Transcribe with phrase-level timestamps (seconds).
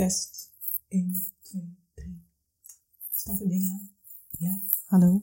[0.00, 0.52] Test.
[0.88, 2.22] 1, 2, 3.
[3.10, 3.90] Staat het ding aan?
[4.38, 5.22] Ja, hallo.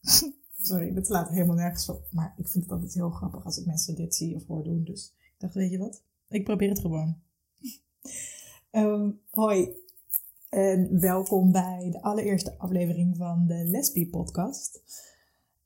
[0.62, 2.06] Sorry, dat slaat helemaal nergens op.
[2.10, 4.84] Maar ik vind het altijd heel grappig als ik mensen dit zie of hoor doen.
[4.84, 6.02] Dus ik dacht, weet je wat?
[6.28, 7.16] Ik probeer het gewoon.
[8.70, 9.68] um, hoi.
[10.48, 14.82] En welkom bij de allereerste aflevering van de Lesbie podcast.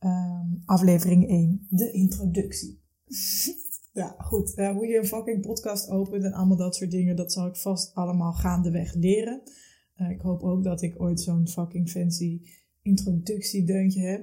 [0.01, 2.81] Um, aflevering 1, de introductie.
[3.97, 4.53] Ja, goed.
[4.57, 7.57] Uh, hoe je een fucking podcast opent en allemaal dat soort dingen, dat zal ik
[7.57, 9.43] vast allemaal gaandeweg leren.
[9.97, 12.41] Uh, ik hoop ook dat ik ooit zo'n fucking fancy
[12.83, 14.21] introductiedeuntje heb.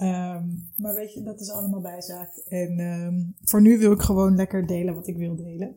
[0.00, 2.36] Um, maar weet je, dat is allemaal bijzaak.
[2.48, 5.76] En um, voor nu wil ik gewoon lekker delen wat ik wil delen.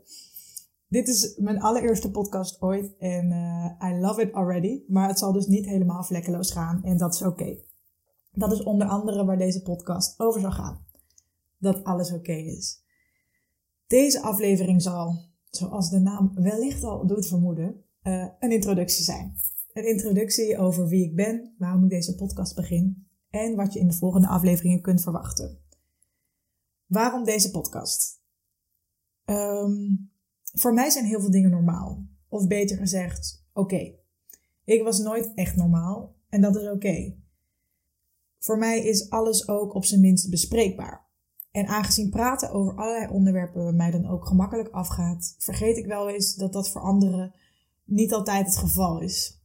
[0.88, 4.82] Dit is mijn allereerste podcast ooit en uh, I love it already.
[4.88, 7.58] Maar het zal dus niet helemaal vlekkeloos gaan en dat is oké.
[8.32, 10.86] Dat is onder andere waar deze podcast over zal gaan.
[11.58, 12.88] Dat alles oké is.
[13.90, 19.36] Deze aflevering zal, zoals de naam wellicht al doet vermoeden, uh, een introductie zijn.
[19.74, 23.88] Een introductie over wie ik ben, waarom ik deze podcast begin en wat je in
[23.88, 25.60] de volgende afleveringen kunt verwachten.
[26.86, 28.22] Waarom deze podcast?
[29.26, 30.12] Um,
[30.54, 32.08] voor mij zijn heel veel dingen normaal.
[32.28, 33.96] Of beter gezegd, oké.
[34.64, 37.16] Ik was nooit echt normaal en dat is oké.
[38.40, 41.09] Voor mij is alles ook op zijn minst bespreekbaar.
[41.52, 46.10] En aangezien praten over allerlei onderwerpen bij mij dan ook gemakkelijk afgaat, vergeet ik wel
[46.10, 47.34] eens dat dat voor anderen
[47.84, 49.42] niet altijd het geval is.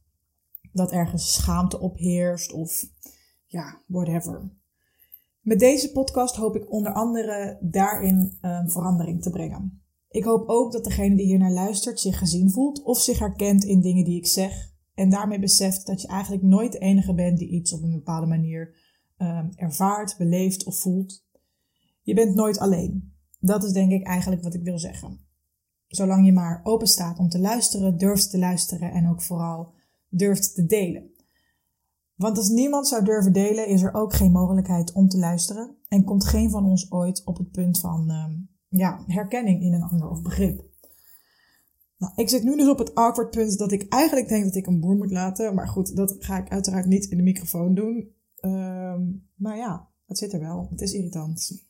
[0.71, 2.85] Dat ergens schaamte opheerst of
[3.45, 4.49] ja, whatever.
[5.41, 9.81] Met deze podcast hoop ik onder andere daarin um, verandering te brengen.
[10.09, 13.63] Ik hoop ook dat degene die hier naar luistert zich gezien voelt of zich herkent
[13.63, 14.73] in dingen die ik zeg.
[14.93, 18.27] En daarmee beseft dat je eigenlijk nooit de enige bent die iets op een bepaalde
[18.27, 18.75] manier
[19.17, 21.24] um, ervaart, beleeft of voelt.
[22.05, 23.13] Je bent nooit alleen.
[23.39, 25.19] Dat is denk ik eigenlijk wat ik wil zeggen.
[25.87, 29.73] Zolang je maar open staat om te luisteren, durft te luisteren en ook vooral
[30.09, 31.09] durft te delen.
[32.15, 36.03] Want als niemand zou durven delen, is er ook geen mogelijkheid om te luisteren en
[36.03, 40.09] komt geen van ons ooit op het punt van um, ja, herkenning in een ander
[40.09, 40.63] of begrip.
[41.97, 44.67] Nou, ik zit nu dus op het awkward punt dat ik eigenlijk denk dat ik
[44.67, 45.55] een boer moet laten.
[45.55, 48.13] Maar goed, dat ga ik uiteraard niet in de microfoon doen.
[48.41, 50.67] Um, maar ja, het zit er wel.
[50.69, 51.64] Het is irritant.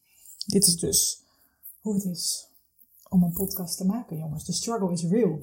[0.46, 1.24] Dit is dus
[1.82, 2.50] hoe het is
[3.10, 4.46] om een podcast te maken, jongens.
[4.46, 5.40] De struggle is real.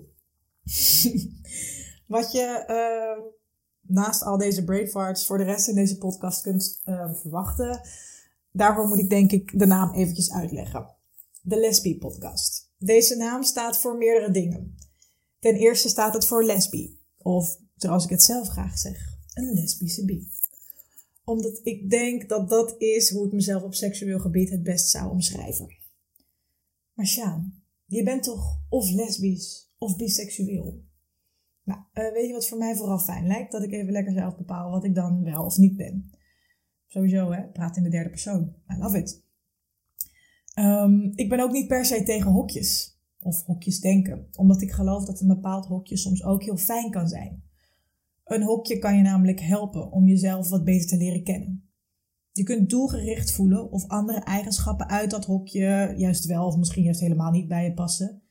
[2.17, 3.25] Wat je uh,
[3.81, 7.81] naast al deze brainfarts voor de rest in deze podcast kunt uh, verwachten,
[8.53, 10.91] daarvoor moet ik denk ik de naam eventjes uitleggen.
[11.43, 12.71] De Lesbie podcast.
[12.79, 14.77] Deze naam staat voor meerdere dingen.
[15.39, 20.05] Ten eerste staat het voor lesbie, of zoals ik het zelf graag zeg, een lesbische
[20.05, 20.31] bi
[21.25, 25.11] omdat ik denk dat dat is hoe ik mezelf op seksueel gebied het best zou
[25.11, 25.77] omschrijven.
[26.93, 30.85] Maar Sjaan, je bent toch of lesbisch of biseksueel?
[31.65, 33.53] Nou, uh, weet je wat voor mij vooral fijn lijkt?
[33.53, 36.11] Dat ik even lekker zelf bepaal wat ik dan wel of niet ben.
[36.87, 38.55] Sowieso, hè, praat in de derde persoon.
[38.69, 39.25] I love it.
[40.59, 45.05] Um, ik ben ook niet per se tegen hokjes of hokjes denken, omdat ik geloof
[45.05, 47.43] dat een bepaald hokje soms ook heel fijn kan zijn.
[48.25, 51.71] Een hokje kan je namelijk helpen om jezelf wat beter te leren kennen.
[52.33, 57.01] Je kunt doelgericht voelen of andere eigenschappen uit dat hokje juist wel of misschien juist
[57.01, 58.23] helemaal niet bij je passen.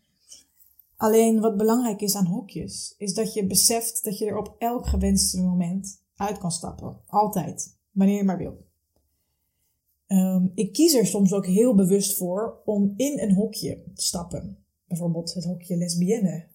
[0.95, 4.87] Alleen wat belangrijk is aan hokjes, is dat je beseft dat je er op elk
[4.87, 6.97] gewenste moment uit kan stappen.
[7.05, 8.65] Altijd, wanneer je maar wil.
[10.07, 14.57] Um, ik kies er soms ook heel bewust voor om in een hokje te stappen.
[14.87, 16.47] Bijvoorbeeld het hokje lesbienne,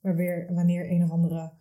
[0.00, 1.52] waar weer wanneer een of andere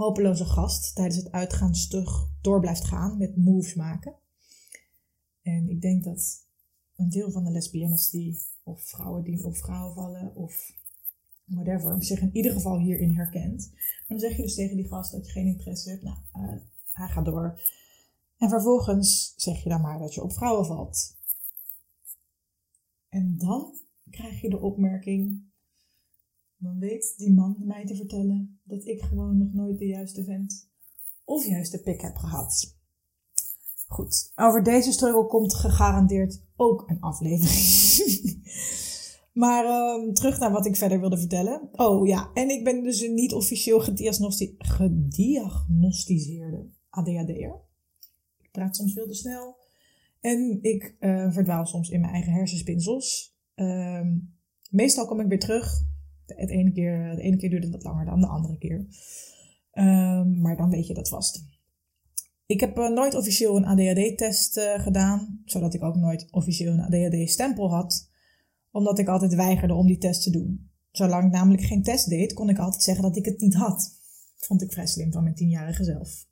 [0.00, 4.14] hopeloze gast tijdens het uitgaan stug door blijft gaan met moves maken.
[5.42, 6.46] En ik denk dat
[6.96, 10.72] een deel van de lesbiennes die, of vrouwen die op vrouwen vallen, of
[11.44, 13.70] whatever, zich in ieder geval hierin herkent.
[13.72, 16.02] Maar dan zeg je dus tegen die gast dat je geen interesse hebt.
[16.02, 16.60] Nou, uh,
[16.92, 17.60] hij gaat door.
[18.36, 21.18] En vervolgens zeg je dan maar dat je op vrouwen valt.
[23.08, 23.74] En dan
[24.10, 25.50] krijg je de opmerking:
[26.56, 30.68] dan weet die man mij te vertellen dat ik gewoon nog nooit de juiste vent
[31.24, 32.78] of juiste pik heb gehad.
[33.86, 38.40] Goed, over deze struggle komt gegarandeerd ook een aflevering.
[39.42, 41.68] maar um, terug naar wat ik verder wilde vertellen.
[41.72, 47.60] Oh ja, en ik ben dus een niet officieel gediagnosti gediagnosticeerde ADHD'er.
[48.38, 49.56] Ik praat soms veel te snel.
[50.20, 53.36] En ik uh, verdwaal soms in mijn eigen hersenspinsels.
[53.54, 54.34] Um,
[54.70, 55.88] meestal kom ik weer terug
[56.36, 58.86] het ene keer, de ene keer duurt het wat langer dan de andere keer.
[59.72, 61.44] Um, maar dan weet je dat vast.
[62.46, 66.80] Ik heb uh, nooit officieel een ADHD-test uh, gedaan, zodat ik ook nooit officieel een
[66.80, 68.10] ADHD-stempel had,
[68.70, 70.70] omdat ik altijd weigerde om die test te doen.
[70.90, 73.98] Zolang ik namelijk geen test deed, kon ik altijd zeggen dat ik het niet had.
[74.36, 76.26] Vond ik vrij slim van mijn tienjarige zelf.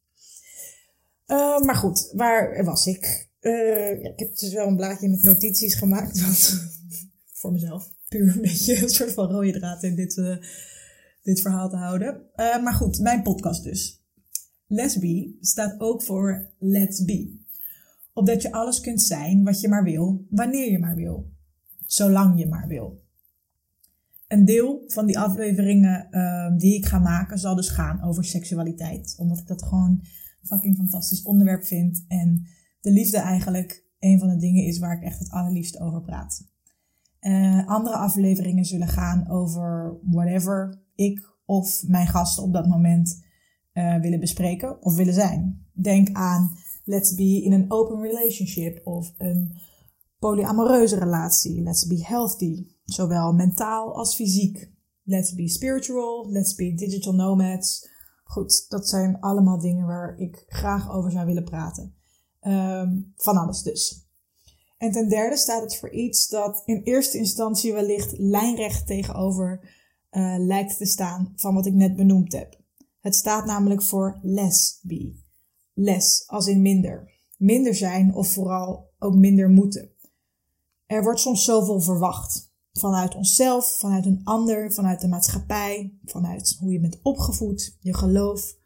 [1.26, 3.28] Uh, maar goed, waar was ik?
[3.40, 6.20] Uh, ik heb dus wel een blaadje met notities gemaakt.
[7.40, 7.96] Voor mezelf.
[8.08, 10.36] Puur een beetje een soort van rode draad in dit, uh,
[11.22, 12.22] dit verhaal te houden.
[12.36, 14.02] maar goed, mijn podcast dus.
[14.66, 17.36] Lesbi staat ook voor Let's Be.
[18.12, 21.32] Opdat je alles kunt zijn wat je maar wil, wanneer je maar wil.
[21.86, 23.02] Zolang je maar wil.
[24.26, 29.14] Een deel van die afleveringen uh, die ik ga maken zal dus gaan over seksualiteit.
[29.18, 29.90] Omdat ik dat gewoon
[30.40, 32.04] een fucking fantastisch onderwerp vind.
[32.08, 32.46] En
[32.80, 36.46] de liefde eigenlijk een van de dingen is waar ik echt het allerliefst over praat.
[37.20, 43.26] Uh, andere afleveringen zullen gaan over whatever ik of mijn gasten op dat moment
[43.72, 45.66] uh, willen bespreken of willen zijn.
[45.72, 46.50] Denk aan
[46.84, 49.54] let's be in een open relationship of een
[50.18, 51.62] polyamoreuze relatie.
[51.62, 54.72] Let's be healthy, zowel mentaal als fysiek.
[55.02, 57.88] Let's be spiritual, let's be digital nomads.
[58.24, 61.94] Goed, dat zijn allemaal dingen waar ik graag over zou willen praten.
[62.40, 64.07] Um, van alles dus.
[64.78, 69.76] En ten derde staat het voor iets dat in eerste instantie wellicht lijnrecht tegenover
[70.10, 72.60] uh, lijkt te staan van wat ik net benoemd heb.
[73.00, 75.14] Het staat namelijk voor less be.
[75.74, 77.12] Less als in minder.
[77.36, 79.90] Minder zijn of vooral ook minder moeten.
[80.86, 82.52] Er wordt soms zoveel verwacht.
[82.72, 88.56] Vanuit onszelf, vanuit een ander, vanuit de maatschappij, vanuit hoe je bent opgevoed, je geloof.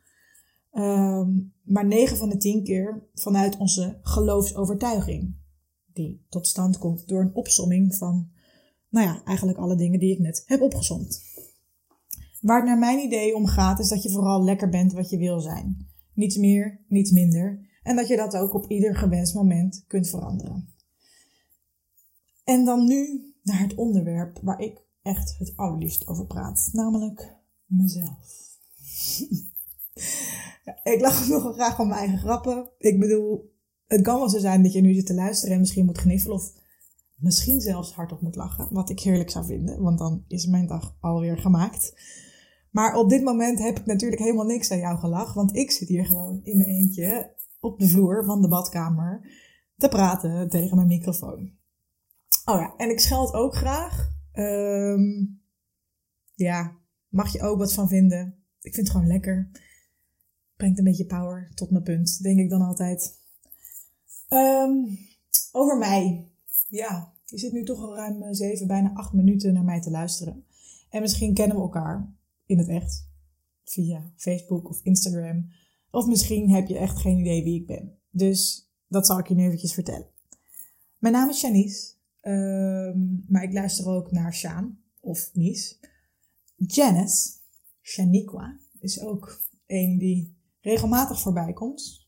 [0.73, 5.41] Um, maar 9 van de 10 keer vanuit onze geloofsovertuiging.
[5.92, 8.30] Die tot stand komt door een opsomming van,
[8.88, 11.22] nou ja, eigenlijk alle dingen die ik net heb opgezomd.
[12.40, 15.18] Waar het naar mijn idee om gaat, is dat je vooral lekker bent wat je
[15.18, 15.86] wil zijn.
[16.14, 17.68] Niets meer, niets minder.
[17.82, 20.74] En dat je dat ook op ieder gewenst moment kunt veranderen.
[22.44, 27.36] En dan nu naar het onderwerp waar ik echt het allerliefst over praat, namelijk
[27.66, 28.58] mezelf.
[30.92, 32.70] ik lach nog graag om mijn eigen grappen.
[32.78, 33.51] Ik bedoel,
[33.92, 36.36] het kan wel zo zijn dat je nu zit te luisteren en misschien moet gniffelen
[36.36, 36.52] of
[37.14, 40.96] misschien zelfs hardop moet lachen, wat ik heerlijk zou vinden, want dan is mijn dag
[41.00, 41.94] alweer gemaakt.
[42.70, 45.88] Maar op dit moment heb ik natuurlijk helemaal niks aan jou gelach, want ik zit
[45.88, 49.30] hier gewoon in mijn eentje op de vloer van de badkamer
[49.76, 51.52] te praten tegen mijn microfoon.
[52.44, 54.10] Oh ja, en ik scheld ook graag.
[54.32, 55.40] Um,
[56.34, 56.76] ja,
[57.08, 58.34] mag je ook wat van vinden.
[58.60, 59.50] Ik vind het gewoon lekker.
[60.56, 63.20] Brengt een beetje power tot mijn punt, denk ik dan altijd.
[64.32, 64.99] Um,
[65.52, 66.29] over mij.
[66.69, 69.90] Ja, je zit nu toch al ruim eh, zeven, bijna acht minuten naar mij te
[69.90, 70.44] luisteren.
[70.88, 72.14] En misschien kennen we elkaar
[72.46, 73.11] in het echt.
[73.64, 75.49] Via Facebook of Instagram.
[75.90, 77.99] Of misschien heb je echt geen idee wie ik ben.
[78.11, 80.06] Dus dat zal ik je nu eventjes vertellen.
[80.99, 81.93] Mijn naam is Janice.
[82.23, 85.78] Um, maar ik luister ook naar Shaan of Nies.
[86.56, 87.31] Janice,
[87.82, 92.06] Shaniqua, is ook een die regelmatig voorbij komt.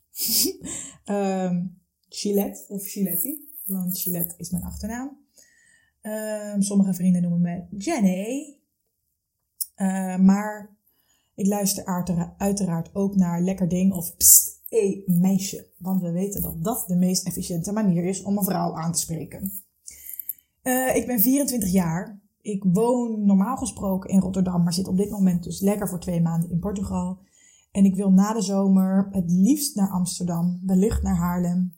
[1.05, 1.79] um,
[2.15, 5.23] Gillette of Giletti, want Gillette is mijn achternaam.
[6.03, 8.59] Um, sommige vrienden noemen me Jenny.
[9.77, 10.77] Uh, maar
[11.35, 11.85] ik luister
[12.39, 15.67] uiteraard ook naar Lekker Ding of Psst, hé meisje.
[15.79, 19.01] Want we weten dat dat de meest efficiënte manier is om een vrouw aan te
[19.01, 19.53] spreken.
[20.63, 22.21] Uh, ik ben 24 jaar.
[22.41, 26.21] Ik woon normaal gesproken in Rotterdam, maar zit op dit moment dus lekker voor twee
[26.21, 27.19] maanden in Portugal.
[27.73, 31.75] En ik wil na de zomer het liefst naar Amsterdam, wellicht naar Haarlem.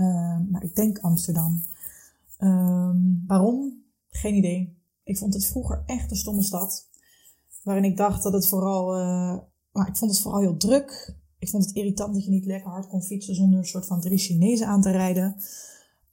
[0.00, 1.62] Uh, maar ik denk Amsterdam.
[2.38, 2.90] Uh,
[3.26, 3.82] waarom?
[4.10, 4.78] Geen idee.
[5.04, 6.88] Ik vond het vroeger echt een stomme stad.
[7.62, 8.98] Waarin ik dacht dat het vooral.
[8.98, 9.38] Uh,
[9.72, 11.14] maar ik vond het vooral heel druk.
[11.38, 14.00] Ik vond het irritant dat je niet lekker hard kon fietsen zonder een soort van
[14.00, 15.36] drie Chinezen aan te rijden.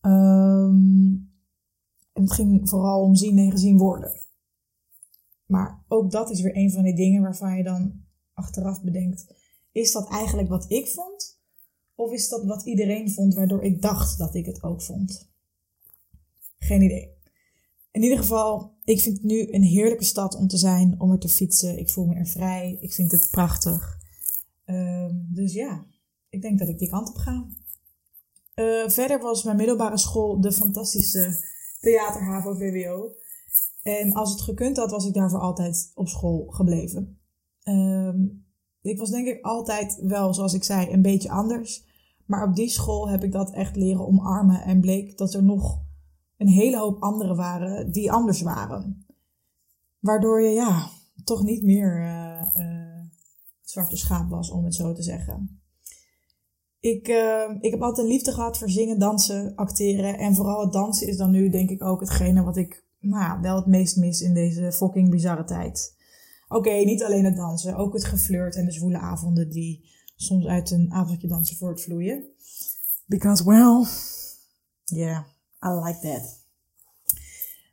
[0.01, 1.31] Um,
[2.13, 4.11] het ging vooral om zien en gezien worden.
[5.45, 9.25] Maar ook dat is weer een van die dingen waarvan je dan achteraf bedenkt:
[9.71, 11.32] is dat eigenlijk wat ik vond?
[11.95, 15.29] Of is dat wat iedereen vond, waardoor ik dacht dat ik het ook vond?
[16.59, 17.11] Geen idee.
[17.91, 21.19] In ieder geval, ik vind het nu een heerlijke stad om te zijn, om er
[21.19, 21.79] te fietsen.
[21.79, 22.77] Ik voel me er vrij.
[22.81, 23.97] Ik vind het prachtig.
[24.65, 25.85] Um, dus ja,
[26.29, 27.47] ik denk dat ik die kant op ga.
[28.55, 31.45] Uh, verder was mijn middelbare school de fantastische
[31.79, 33.15] theater, HAVO, VWO.
[33.81, 37.19] En als het gekund had, was ik daarvoor altijd op school gebleven.
[37.63, 38.45] Um,
[38.91, 41.85] ik was denk ik altijd wel, zoals ik zei, een beetje anders.
[42.25, 45.81] Maar op die school heb ik dat echt leren omarmen en bleek dat er nog
[46.37, 49.05] een hele hoop anderen waren die anders waren.
[49.99, 50.89] Waardoor je ja,
[51.23, 53.01] toch niet meer uh, uh,
[53.61, 55.61] het zwarte schaap was, om het zo te zeggen.
[56.79, 60.17] Ik, uh, ik heb altijd liefde gehad voor zingen, dansen, acteren.
[60.17, 63.55] En vooral het dansen is dan nu denk ik ook hetgene wat ik nou, wel
[63.55, 65.95] het meest mis in deze fucking bizarre tijd.
[66.53, 70.71] Oké, niet alleen het dansen, ook het geflirt en de zwoele avonden die soms uit
[70.71, 72.23] een avondje dansen voortvloeien.
[73.05, 73.85] Because, well,
[74.83, 75.23] yeah,
[75.65, 76.41] I like that.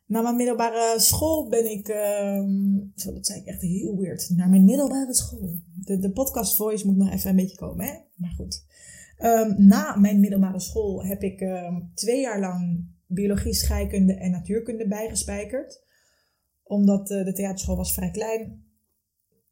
[0.06, 4.48] Na mijn middelbare school ben ik, um, zo dat zei ik echt heel weird, naar
[4.48, 5.60] mijn middelbare school.
[5.74, 7.92] De, de podcast voice moet nog even een beetje komen, hè?
[8.14, 8.64] Maar goed.
[9.18, 14.88] Um, na mijn middelbare school heb ik um, twee jaar lang biologie, scheikunde en natuurkunde
[14.88, 15.82] bijgespijkerd.
[16.62, 18.68] Omdat uh, de theaterschool was vrij klein.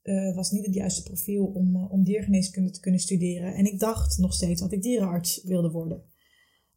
[0.09, 3.55] Uh, was niet het juiste profiel om, uh, om diergeneeskunde te kunnen studeren.
[3.55, 6.03] En ik dacht nog steeds dat ik dierenarts wilde worden.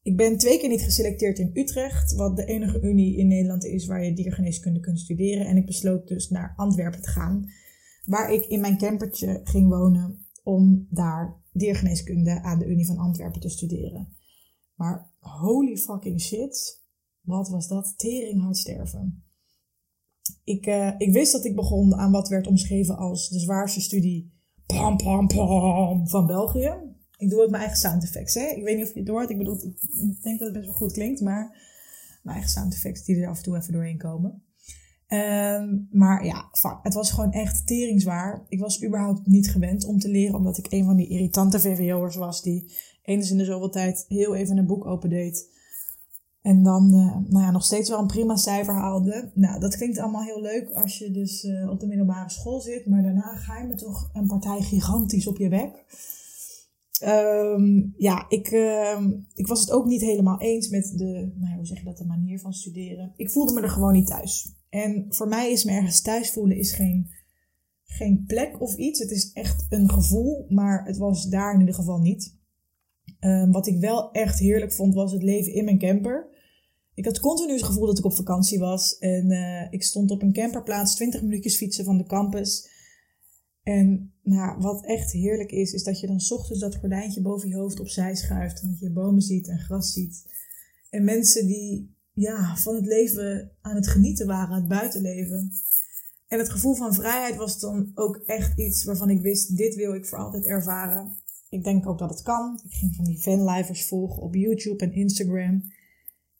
[0.02, 3.86] Ik ben twee keer niet geselecteerd in Utrecht, wat de enige unie in Nederland is
[3.86, 5.46] waar je diergeneeskunde kunt studeren.
[5.46, 7.52] En ik besloot dus naar Antwerpen te gaan,
[8.06, 13.42] waar ik in mijn campertje ging wonen om daar diergeneeskunde aan de Unie van Antwerpen
[13.42, 14.08] te studeren.
[14.76, 16.82] Maar holy fucking shit,
[17.22, 17.94] wat was dat?
[17.98, 19.24] Tering sterven.
[20.44, 24.32] Ik, uh, ik wist dat ik begon aan wat werd omschreven als de zwaarste studie
[24.66, 26.74] pam, pam, pam, van België.
[27.18, 28.34] Ik doe ook mijn eigen sound effects.
[28.34, 28.46] Hè?
[28.46, 29.30] Ik weet niet of je het hoort.
[29.30, 31.50] Ik bedoel, ik denk dat het best wel goed klinkt, maar
[32.24, 34.44] mijn eigen sound effects die er af en toe even doorheen komen.
[35.08, 38.46] Um, maar ja, fuck, het was gewoon echt teringzwaar.
[38.48, 42.16] Ik was überhaupt niet gewend om te leren, omdat ik een van die irritante VWO'ers
[42.16, 45.50] was die eens in de zoveel tijd heel even een boek opendeed.
[46.42, 49.32] En dan uh, nou ja, nog steeds wel een prima cijfer haalde.
[49.34, 52.86] Nou, dat klinkt allemaal heel leuk als je dus uh, op de middelbare school zit.
[52.86, 55.86] Maar daarna ga je me toch een partij gigantisch op je bek.
[57.06, 59.02] Um, ja, ik, uh,
[59.34, 62.06] ik was het ook niet helemaal eens met de, nou hoe zeg je dat, de
[62.06, 63.14] manier van studeren.
[63.16, 64.56] Ik voelde me er gewoon niet thuis.
[64.70, 67.10] En voor mij is me ergens thuis voelen is geen,
[67.84, 69.00] geen plek of iets.
[69.00, 72.40] Het is echt een gevoel, maar het was daar in ieder geval niet.
[73.20, 76.28] Um, wat ik wel echt heerlijk vond, was het leven in mijn camper.
[76.94, 78.98] Ik had continu het gevoel dat ik op vakantie was.
[78.98, 82.70] En uh, ik stond op een camperplaats, 20 minuutjes fietsen van de campus.
[83.64, 87.56] En nou, wat echt heerlijk is, is dat je dan ochtends dat gordijntje boven je
[87.56, 88.62] hoofd opzij schuift.
[88.62, 90.26] En dat je bomen ziet en gras ziet.
[90.90, 95.52] En mensen die ja, van het leven aan het genieten waren, het buitenleven.
[96.28, 99.94] En het gevoel van vrijheid was dan ook echt iets waarvan ik wist, dit wil
[99.94, 101.20] ik voor altijd ervaren.
[101.52, 102.60] Ik denk ook dat het kan.
[102.64, 105.64] Ik ging van die fanlivers volgen op YouTube en Instagram.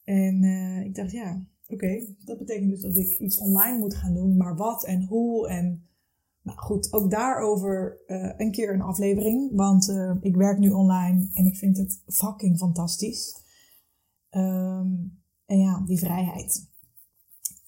[0.04, 4.14] En uh, ik dacht, ja, oké, dat betekent dus dat ik iets online moet gaan
[4.14, 4.36] doen.
[4.36, 5.86] Maar wat en hoe en...
[6.42, 9.50] Nou goed, ook daarover uh, een keer een aflevering.
[9.54, 13.42] Want uh, ik werk nu online en ik vind het fucking fantastisch.
[14.30, 16.70] Um, en ja, die vrijheid.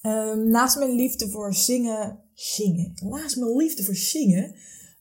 [0.03, 2.93] Um, naast mijn liefde voor zingen, zingen.
[2.95, 4.55] Naast mijn liefde voor zingen,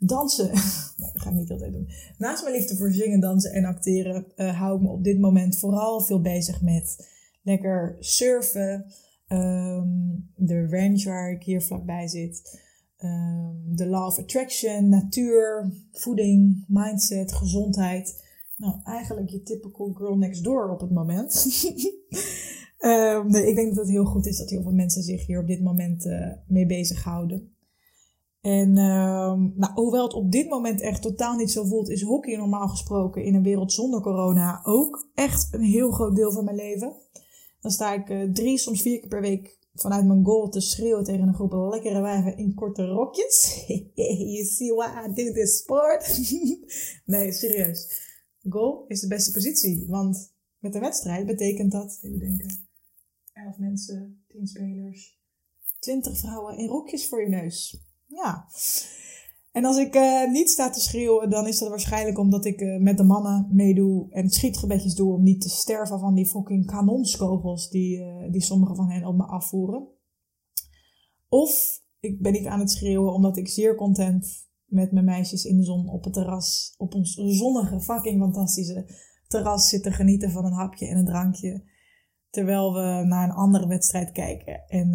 [0.07, 0.47] dansen.
[0.97, 1.89] nee, dat ga ik niet altijd doen.
[2.17, 5.59] Naast mijn liefde voor zingen, dansen en acteren uh, hou ik me op dit moment
[5.59, 7.09] vooral veel bezig met
[7.43, 8.85] lekker surfen.
[9.27, 12.61] Um, de range waar ik hier vlakbij zit.
[13.03, 18.23] Um, de law of attraction, natuur, voeding, mindset, gezondheid.
[18.57, 21.45] Nou, eigenlijk je typical girl next door op het moment.
[22.79, 25.39] Um, nee, ik denk dat het heel goed is dat heel veel mensen zich hier
[25.39, 27.52] op dit moment uh, mee bezighouden.
[28.43, 32.35] En um, nou, hoewel het op dit moment echt totaal niet zo voelt, is hockey
[32.35, 36.55] normaal gesproken in een wereld zonder corona ook echt een heel groot deel van mijn
[36.55, 36.95] leven.
[37.61, 41.03] Dan sta ik uh, drie, soms vier keer per week vanuit mijn goal te schreeuwen
[41.03, 43.63] tegen een groep lekkere wijven in korte rokjes.
[43.95, 46.21] you see why I do this sport?
[47.05, 48.01] nee, serieus.
[48.49, 52.67] Goal is de beste positie, want met een wedstrijd betekent dat, even denken,
[53.33, 55.19] 11 mensen, 10 spelers,
[55.79, 57.91] 20 vrouwen in rokjes voor je neus.
[58.15, 58.47] Ja.
[59.51, 62.81] En als ik uh, niet sta te schreeuwen, dan is dat waarschijnlijk omdat ik uh,
[62.81, 67.69] met de mannen meedoe en schietgebedjes doe om niet te sterven van die fucking kanonskogels
[67.69, 69.87] die, uh, die sommige van hen op me afvoeren.
[71.29, 75.57] Of ik ben niet aan het schreeuwen omdat ik zeer content met mijn meisjes in
[75.57, 78.85] de zon op het terras, op ons zonnige, fucking fantastische
[79.27, 81.71] terras zitten genieten van een hapje en een drankje.
[82.29, 84.63] Terwijl we naar een andere wedstrijd kijken.
[84.67, 84.89] En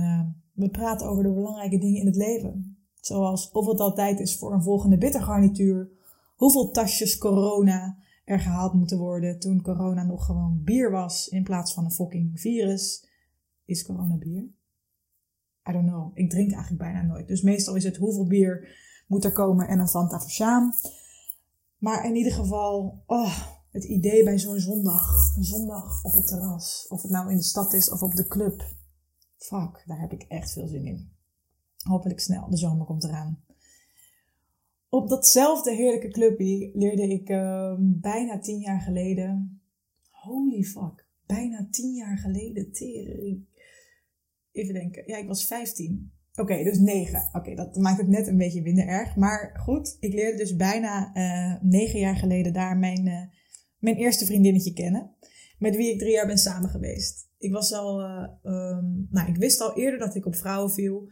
[0.55, 2.78] we praten over de belangrijke dingen in het leven.
[3.01, 5.91] Zoals of het altijd is voor een volgende bittergarnituur.
[6.37, 11.75] Hoeveel tasjes corona er gehaald moeten worden toen corona nog gewoon bier was in plaats
[11.75, 13.07] van een fucking virus.
[13.65, 14.43] Is corona bier?
[15.69, 16.11] I don't know.
[16.15, 17.29] Ik drink eigenlijk bijna nooit.
[17.29, 18.69] Dus meestal is het hoeveel bier
[19.07, 20.73] moet er komen en een Fanta.
[21.79, 26.87] Maar in ieder geval, oh, het idee bij zo'n zondag, een zondag op het terras,
[26.89, 28.77] of het nou in de stad is of op de club.
[29.37, 31.18] Fuck, daar heb ik echt veel zin in.
[31.85, 33.43] Hopelijk snel, de zomer komt eraan.
[34.89, 39.61] Op datzelfde heerlijke clubje leerde ik uh, bijna tien jaar geleden.
[40.11, 43.47] Holy fuck, bijna tien jaar geleden, tering.
[44.53, 45.03] even denken.
[45.07, 46.13] Ja, ik was 15.
[46.35, 47.29] Oké, dus 9.
[47.33, 49.17] Oké, dat maakt het net een beetje minder erg.
[49.17, 53.23] Maar goed, ik leerde dus bijna uh, 9 jaar geleden daar mijn, uh,
[53.79, 55.11] mijn eerste vriendinnetje kennen.
[55.59, 57.29] Met wie ik drie jaar ben samen geweest.
[57.39, 61.11] Ik was al, uh, um, nou, ik wist al eerder dat ik op vrouwen viel.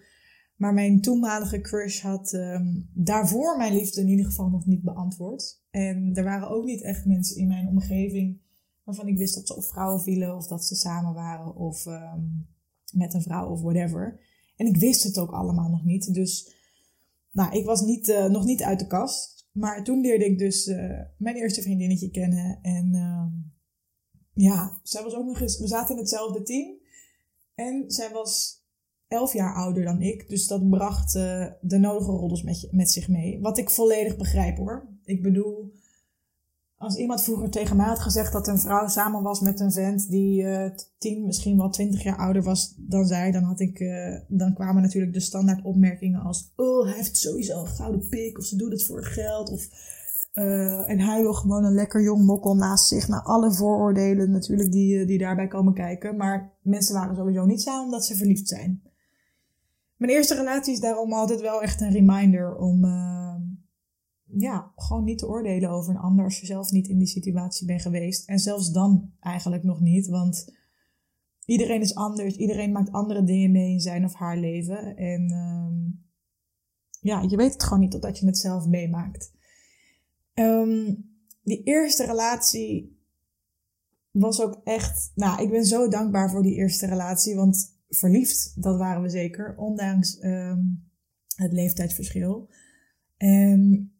[0.56, 5.62] Maar mijn toenmalige crush had um, daarvoor mijn liefde in ieder geval nog niet beantwoord.
[5.70, 8.40] En er waren ook niet echt mensen in mijn omgeving
[8.84, 12.46] waarvan ik wist dat ze op vrouwen vielen of dat ze samen waren of um,
[12.92, 14.20] met een vrouw of whatever.
[14.56, 16.14] En ik wist het ook allemaal nog niet.
[16.14, 16.54] Dus
[17.32, 19.48] nou, ik was niet, uh, nog niet uit de kast.
[19.52, 22.58] Maar toen leerde ik dus uh, mijn eerste vriendinnetje kennen.
[22.62, 23.26] En uh,
[24.32, 25.58] ja, zij was ook nog eens.
[25.58, 26.74] We zaten in hetzelfde team.
[27.54, 28.64] En zij was
[29.08, 30.28] elf jaar ouder dan ik.
[30.28, 33.40] Dus dat bracht uh, de nodige roddels met, met zich mee.
[33.40, 34.88] Wat ik volledig begrijp hoor.
[35.04, 35.72] Ik bedoel,
[36.76, 40.08] als iemand vroeger tegen mij had gezegd dat een vrouw samen was met een vent
[40.08, 44.18] die uh, tien, misschien wel twintig jaar ouder was dan zij, dan had ik, uh,
[44.28, 48.44] dan kwamen natuurlijk de standaard opmerkingen als, oh, hij heeft sowieso een gouden pik, of
[48.44, 49.68] ze doet het voor geld, of
[50.86, 53.08] en hij wil gewoon een lekker jong mokkel naast zich.
[53.08, 56.16] Nou, alle vooroordelen natuurlijk die, die daarbij komen kijken.
[56.16, 58.82] Maar mensen waren sowieso niet samen omdat ze verliefd zijn.
[59.96, 62.84] Mijn eerste relatie is daarom altijd wel echt een reminder om
[64.24, 67.66] ja, gewoon niet te oordelen over een ander als je zelf niet in die situatie
[67.66, 68.28] bent geweest.
[68.28, 70.54] En zelfs dan eigenlijk nog niet, want
[71.44, 72.36] iedereen is anders.
[72.36, 74.96] Iedereen maakt andere dingen mee in zijn of haar leven.
[74.96, 76.04] En um,
[77.00, 79.32] ja, je weet het gewoon niet totdat je het zelf meemaakt.
[80.34, 81.04] Um,
[81.42, 83.00] die eerste relatie
[84.10, 85.12] was ook echt.
[85.14, 89.54] Nou, ik ben zo dankbaar voor die eerste relatie, want verliefd, dat waren we zeker,
[89.56, 90.90] ondanks um,
[91.36, 92.48] het leeftijdsverschil.
[93.16, 93.92] En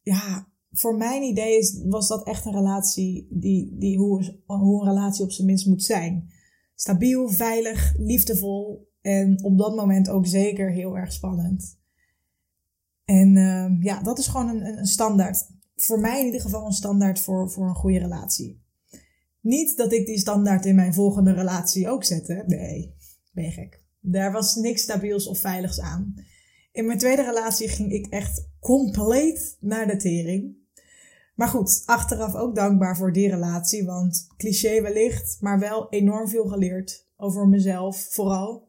[0.00, 4.88] ja, voor mijn idee is, was dat echt een relatie die, die hoe, hoe een
[4.88, 6.30] relatie op zijn minst moet zijn.
[6.74, 11.78] Stabiel, veilig, liefdevol en op dat moment ook zeker heel erg spannend.
[13.04, 15.50] En uh, ja, dat is gewoon een, een standaard.
[15.76, 18.64] Voor mij in ieder geval een standaard voor, voor een goede relatie.
[19.40, 22.44] Niet dat ik die standaard in mijn volgende relatie ook zette.
[22.46, 22.94] Nee,
[24.00, 26.14] Daar was niks stabiels of veiligs aan.
[26.72, 30.56] In mijn tweede relatie ging ik echt compleet naar de tering.
[31.34, 36.46] Maar goed, achteraf ook dankbaar voor die relatie, want cliché wellicht, maar wel enorm veel
[36.46, 38.68] geleerd over mezelf vooral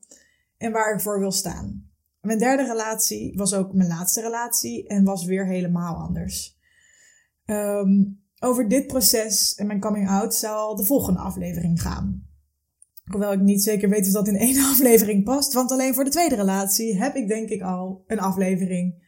[0.57, 1.89] en waar ik voor wil staan.
[2.21, 6.57] Mijn derde relatie was ook mijn laatste relatie en was weer helemaal anders.
[7.45, 12.26] Um, over dit proces en mijn coming out zal de volgende aflevering gaan.
[13.07, 15.53] Hoewel ik niet zeker weet of dat in één aflevering past.
[15.53, 19.05] Want alleen voor de tweede relatie heb ik denk ik al een aflevering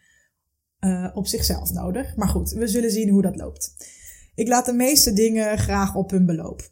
[0.79, 2.15] uh, op zichzelf nodig.
[2.15, 3.73] Maar goed, we zullen zien hoe dat loopt.
[4.35, 6.69] Ik laat de meeste dingen graag op hun beloop.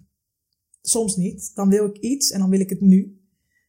[0.82, 1.52] Soms niet.
[1.56, 3.22] Dan wil ik iets en dan wil ik het nu.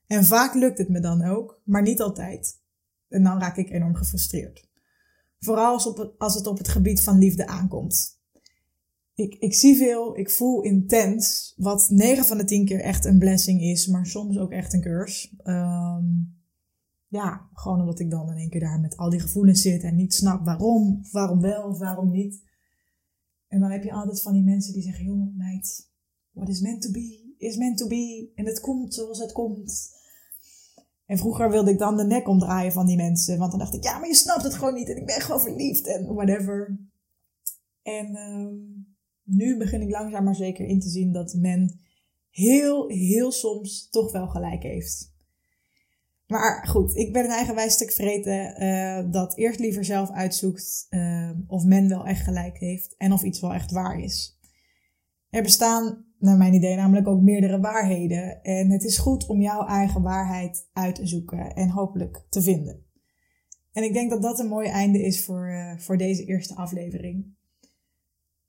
[0.07, 2.61] En vaak lukt het me dan ook, maar niet altijd.
[3.09, 4.69] En dan raak ik enorm gefrustreerd.
[5.39, 8.18] Vooral als, op als het op het gebied van liefde aankomt
[9.19, 13.19] ik, ik zie veel, ik voel intens, wat 9 van de 10 keer echt een
[13.19, 15.29] blessing is, maar soms ook echt een curse.
[15.45, 16.37] Um,
[17.07, 19.97] ja, gewoon omdat ik dan in één keer daar met al die gevoelens zit en
[19.97, 22.43] niet snap waarom, waarom wel, of waarom niet.
[23.49, 25.91] En dan heb je altijd van die mensen die zeggen, joh meid,
[26.31, 28.33] what is meant to be, is meant to be.
[28.35, 29.97] En het komt zoals het komt.
[31.07, 33.85] En vroeger wilde ik dan de nek omdraaien van die mensen, want dan dacht ik,
[33.85, 36.79] ja, maar je snapt het gewoon niet en ik ben gewoon verliefd en whatever.
[37.83, 38.78] En um,
[39.29, 41.81] nu begin ik langzaam maar zeker in te zien dat men
[42.31, 45.17] heel, heel soms toch wel gelijk heeft.
[46.27, 51.31] Maar goed, ik ben een eigenwijs stuk vreten uh, dat eerst liever zelf uitzoekt uh,
[51.47, 54.39] of men wel echt gelijk heeft en of iets wel echt waar is.
[55.31, 58.43] Er bestaan, naar mijn idee, namelijk ook meerdere waarheden.
[58.43, 62.87] En het is goed om jouw eigen waarheid uit te zoeken en hopelijk te vinden.
[63.73, 67.37] En ik denk dat dat een mooi einde is voor, uh, voor deze eerste aflevering.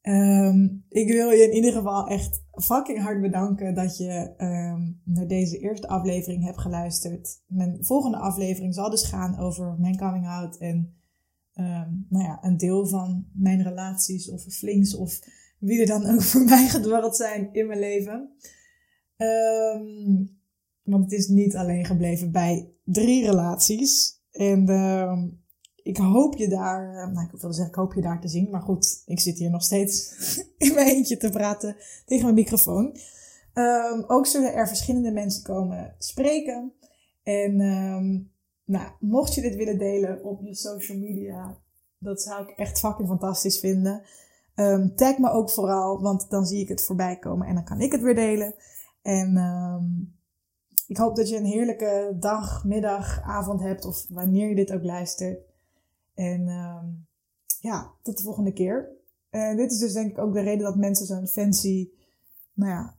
[0.02, 5.28] Um, ik wil je in ieder geval echt fucking hard bedanken dat je um, naar
[5.28, 7.42] deze eerste aflevering hebt geluisterd.
[7.48, 10.94] Mijn volgende aflevering zal dus gaan over mijn coming out en
[11.54, 15.20] um, nou ja, een deel van mijn relaties of flings of
[15.60, 18.30] wie er dan ook voor mij gedwarreld zijn in mijn leven.
[20.84, 24.22] want het is niet alleen gebleven bij drie relaties.
[24.32, 24.66] En
[25.90, 28.50] ik hoop je daar, eh, nou ik wilde zeggen, ik hoop je daar te zien.
[28.50, 30.14] Maar goed, ik zit hier nog steeds
[30.58, 31.76] in mijn eentje te praten
[32.06, 32.98] tegen mijn microfoon.
[33.54, 36.74] Um, ook zullen er verschillende mensen komen spreken.
[37.24, 38.32] En um,
[38.64, 41.58] nou, mocht je dit willen delen op je social media,
[41.98, 44.02] dat zou ik echt fucking fantastisch vinden.
[44.56, 47.82] Um, tag me ook vooral, want dan zie ik het voorbij komen en dan kan
[47.82, 48.56] ik het weer delen.
[49.02, 49.38] En
[50.88, 54.84] ik hoop dat je een heerlijke dag, middag, avond hebt of wanneer je dit ook
[54.84, 55.49] luistert.
[56.20, 56.86] En ehm,
[57.60, 58.90] ja, tot de volgende keer.
[59.30, 61.90] En dit is dus denk ik ook de reden dat mensen zo'n fancy,
[62.54, 62.98] nou ja,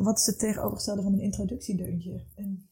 [0.00, 2.24] wat is het tegenovergestelde van een introductiedeuntje?
[2.34, 2.68] Een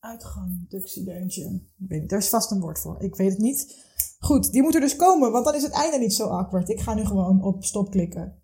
[0.00, 1.60] uitgangductiedeuntje.
[1.88, 3.02] Er is vast een woord voor.
[3.02, 3.84] Ik weet het niet.
[4.18, 6.68] Goed, die moet er dus komen, want dan is het einde niet zo awkward.
[6.68, 8.42] Ik ga nu gewoon op stop klikken.